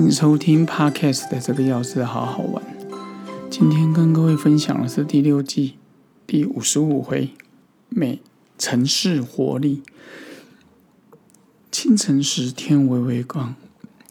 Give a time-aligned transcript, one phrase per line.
[0.00, 2.64] 欢迎收听 Podcast 的这个钥匙好好玩。
[3.50, 5.74] 今天跟各位分享的是第六季
[6.26, 7.34] 第五十五回
[7.90, 8.22] 美
[8.56, 9.82] 城市活力。
[11.70, 13.54] 清晨时，天微微光，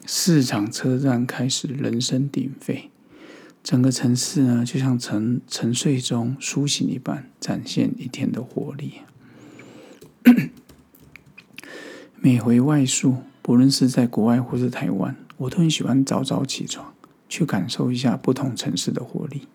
[0.06, 2.92] 市场车站开始人声鼎沸，
[3.64, 8.94] 整个城市呢就像沉沉睡中苏醒一般，展现一天的活力。
[12.22, 16.94] 每回外宿，不论是在国外或是台湾，我都很喜欢早早起床，
[17.28, 19.48] 去感受一下不同城市的活力。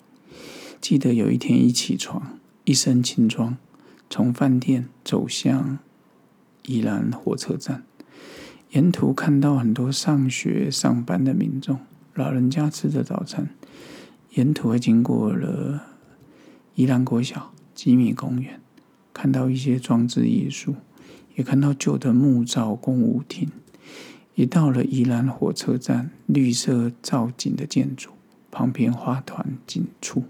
[0.81, 3.57] 记得有一天一起床，一身轻装，
[4.11, 5.79] 从饭店走向
[6.67, 7.85] 宜兰火车站。
[8.71, 11.79] 沿途看到很多上学上班的民众，
[12.15, 13.51] 老人家吃着早餐。
[14.31, 15.85] 沿途还经过了
[16.75, 18.61] 宜兰国小、吉米公园，
[19.13, 20.75] 看到一些装置艺术，
[21.37, 23.49] 也看到旧的木造公务亭。
[24.35, 28.11] 一到了宜兰火车站，绿色造景的建筑
[28.51, 30.25] 旁边花团锦簇，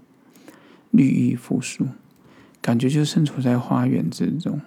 [0.91, 1.87] 绿意复苏，
[2.61, 4.61] 感觉就身处在花园之中。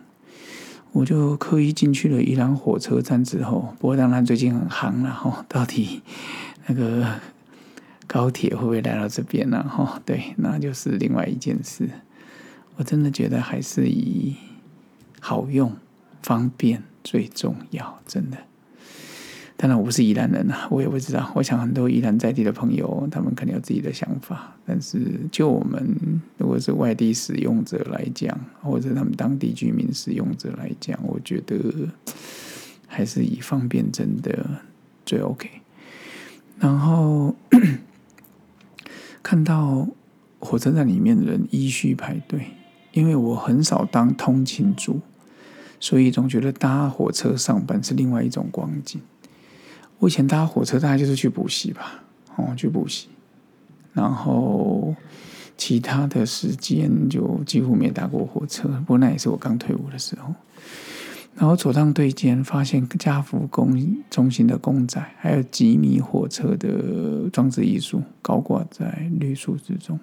[0.93, 6.03] 我就刻意进去了宜兰火车站之后，不过当然最近很夯了哈，到底
[6.67, 7.21] 那个
[8.07, 9.63] 高铁会不会来到这边呢？
[9.63, 11.89] 哈，对，那就是另外一件事。
[12.77, 14.37] 我真的觉得还是以
[15.21, 15.77] 好用、
[16.23, 18.39] 方便最重要，真的。
[19.61, 21.33] 当然我不是宜兰人啊，我也不知道。
[21.35, 24.57] 我想很多宜兰在地的朋友，他们肯定有自己的想法。
[24.65, 25.97] 但是就我们
[26.37, 31.59] 如果是外地使用者来讲，或者他们当地居民使用者来讲，我觉得
[32.87, 34.49] 还是以方便真的
[35.05, 35.51] 最 OK。
[36.61, 37.35] 然后
[39.25, 39.89] 看到
[40.39, 42.53] 火车站里面的人依序排队，
[42.93, 45.01] 因为我很少当通勤族，
[45.81, 49.01] 所以总觉得搭火车上班是另外一种光景。
[49.99, 52.03] 我以前搭火车大概就是去补习吧，
[52.37, 53.09] 哦，去补习，
[53.93, 54.95] 然后
[55.57, 58.69] 其他的时间就几乎没搭过火车。
[58.69, 60.35] 不过那也是我刚退伍的时候。
[61.35, 70.01] 然后走上对间，发现家福公中心的公仔，还有吉米火车的装置艺术，高挂在绿树之中，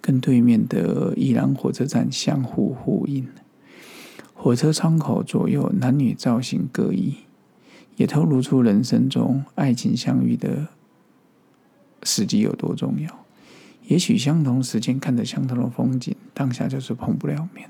[0.00, 3.26] 跟对面的宜兰火车站相互呼应。
[4.34, 7.16] 火车窗口左右男女造型各异。
[7.96, 10.68] 也透露出人生中爱情相遇的
[12.02, 13.24] 时机有多重要。
[13.86, 17.68] 也许相同时间看着相同的风景，当下就是碰不了面。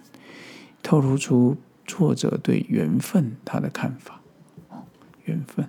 [0.83, 1.57] 透露出
[1.87, 4.21] 作者对缘分他的看法。
[5.25, 5.69] 缘分。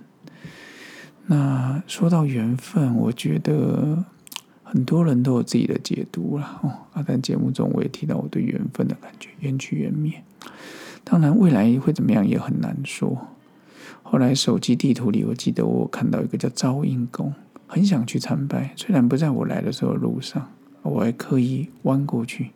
[1.26, 4.04] 那说到缘分，我觉得
[4.62, 6.60] 很多人都有自己的解读了。
[6.62, 10.22] 哦，啊，在节目中我也提到我对缘分的感觉，缘起缘灭。
[11.04, 13.28] 当然，未来会怎么样也很难说。
[14.02, 17.32] 后来手机地图里，我记得我看到一个叫昭应宫，
[17.66, 18.72] 很想去参拜。
[18.76, 20.50] 虽然不在我来的时候路上，
[20.82, 22.50] 我还刻意弯过去。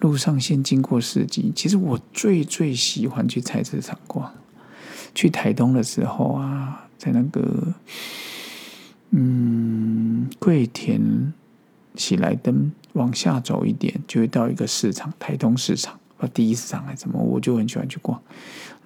[0.00, 4.32] 路上先经过市集，其实我最最喜欢去菜市场逛。
[5.14, 7.74] 去台东的时候啊，在那个
[9.10, 11.34] 嗯桂田
[11.96, 15.99] 喜来登往下走一点，就会到一个市场——台东市场。
[16.28, 18.20] 第一市场还是什么，我就很喜欢去逛。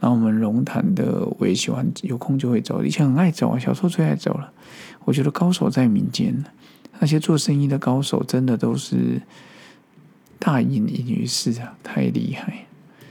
[0.01, 2.85] 然后我们龙潭的，我也喜欢，有空就会走。
[2.85, 4.53] 以前很爱走啊，小时候最爱走了。
[5.05, 6.45] 我觉得高手在民间，
[6.99, 9.23] 那些做生意的高手真的都是
[10.39, 12.67] 大隐隐于市啊，太厉害。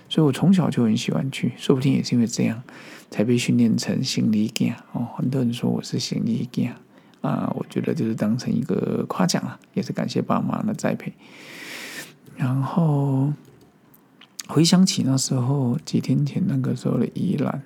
[0.08, 2.62] 所以我从小就很喜欢去，说不定也是因为这样，
[3.10, 5.08] 才被训练成行李架哦。
[5.16, 6.76] 很多人说我是行李架
[7.22, 11.12] 啊，我觉得就是当成一个夸奖啊，也是感谢爸妈的栽培。
[12.36, 13.34] 然后。
[14.48, 17.64] 回想起那时候几天前那个时候的宜兰，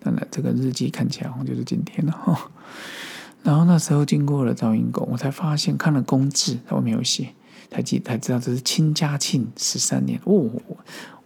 [0.00, 2.50] 当然这个日记看起来好像就是今天了哈。
[3.44, 7.28] 然后那时候经过了赵英公，我才发现看了公字，我没有写，
[7.70, 10.20] 才记才知道这是清嘉庆十三年。
[10.24, 10.50] 哦，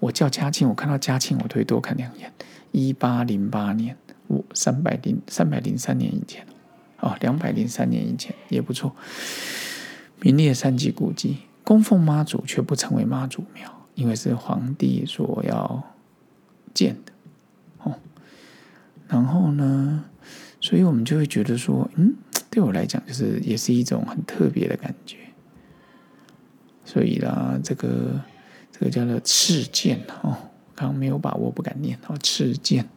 [0.01, 2.31] 我叫嘉庆，我看到嘉庆我都会多看两眼。
[2.73, 6.47] 一八零八年，我三百零三百零三年以前，
[7.01, 8.95] 哦，两百零三年以前也不错。
[10.21, 13.80] 名列三级古迹，供奉妈祖却不成为妈祖庙。
[14.01, 15.83] 因为是皇帝所要
[16.73, 17.13] 建的，
[17.83, 17.95] 哦，
[19.07, 20.03] 然后呢，
[20.59, 22.15] 所以我们就会觉得说，嗯，
[22.51, 25.19] 对我来讲，就是也是一种很特别的感觉。
[26.83, 28.19] 所以啦，这个
[28.73, 30.35] 这个叫做赤剑哦，
[30.75, 32.89] 刚刚没有把握，不敢念哦，赤剑。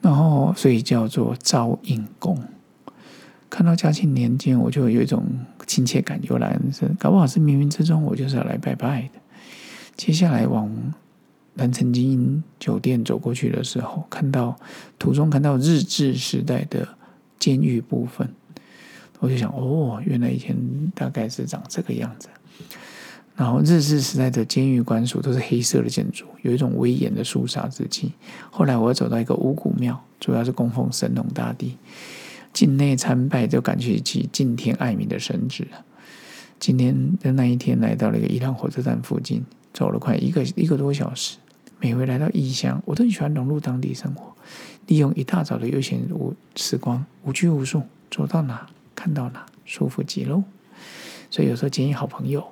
[0.00, 2.40] 然后，所以叫做昭应宫。
[3.50, 5.24] 看到嘉庆年间，我就有一种
[5.66, 9.23] 亲切感又来，是搞不好是冥冥之中，我就是要来拜拜的。
[9.96, 10.70] 接下来往
[11.54, 14.56] 南城精英酒店走过去的时候，看到
[14.98, 16.88] 途中看到日治时代的
[17.38, 18.28] 监狱部分，
[19.20, 20.56] 我就想，哦，原来以前
[20.94, 22.28] 大概是长这个样子。
[23.36, 28.12] 然后日治时代的监狱官署都是黑色的建筑，有一种威严的肃杀之气。
[28.50, 31.76] 后来我走到一个五谷庙，主要是供奉神农大帝，
[32.52, 35.66] 境内参拜就感觉起敬天爱民的神旨。
[36.60, 39.44] 今天的那一天来到了一个宜兰火车站附近，
[39.74, 41.36] 走了快一个一个多小时。
[41.78, 44.32] 每回来到异乡，我都很喜欢融入当地生活，
[44.86, 50.42] 利用一大早的悠闲无时光，无拘无束，走到哪看到哪，舒服极喽。
[51.30, 52.42] 所以有时候建议好朋友。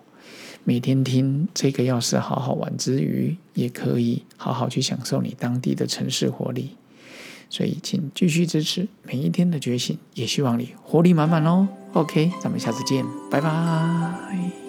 [0.65, 6.77] 每天听这个钥匙好好玩之余，也可以好好去享受你当地的城市活力。
[7.51, 11.67] 所以，请继续支持每一天的觉醒，也希望你活力满满哦。
[11.95, 14.62] OK，咱们下次见，拜拜。